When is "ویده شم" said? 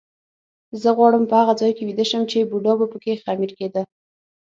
1.87-2.23